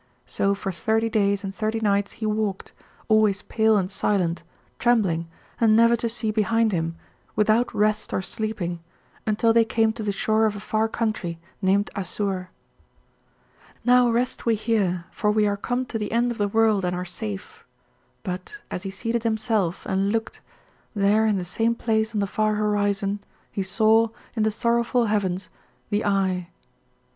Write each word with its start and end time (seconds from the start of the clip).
So 0.25 0.55
for 0.55 0.71
thirty 0.71 1.09
days 1.11 1.43
and 1.43 1.53
thirty 1.53 1.79
nights 1.79 2.13
he 2.13 2.25
walked, 2.25 2.73
always 3.07 3.43
pale 3.43 3.77
and 3.77 3.91
silent, 3.91 4.41
trembling, 4.79 5.27
and 5.59 5.75
never 5.75 5.95
to 5.97 6.09
see 6.09 6.31
behind 6.31 6.71
him, 6.71 6.95
without 7.35 7.71
rest 7.71 8.11
or 8.11 8.19
sleeping, 8.23 8.79
until 9.27 9.53
they 9.53 9.63
came 9.63 9.93
to 9.93 10.01
the 10.01 10.11
shore 10.11 10.47
of 10.47 10.55
a 10.55 10.59
far 10.59 10.87
country, 10.89 11.37
named 11.61 11.91
Assur. 11.95 12.49
"'Now 13.85 14.09
rest 14.09 14.43
we 14.43 14.55
here, 14.55 15.05
for 15.11 15.29
we 15.29 15.45
are 15.45 15.55
come 15.55 15.85
to 15.85 15.99
the 15.99 16.11
end 16.11 16.31
of 16.31 16.39
the 16.39 16.47
world 16.47 16.83
and 16.83 16.95
are 16.95 17.05
safe,' 17.05 17.63
but, 18.23 18.53
as 18.71 18.81
he 18.81 18.89
seated 18.89 19.21
himself 19.21 19.85
and 19.85 20.11
looked, 20.11 20.41
there 20.95 21.27
in 21.27 21.37
the 21.37 21.45
same 21.45 21.75
place 21.75 22.15
on 22.15 22.21
the 22.21 22.25
far 22.25 22.55
horizon 22.55 23.19
he 23.51 23.61
saw, 23.61 24.07
in 24.35 24.41
the 24.41 24.49
sorrowful 24.49 25.05
heavens, 25.05 25.49
the 25.91 26.03
Eye. 26.03 26.47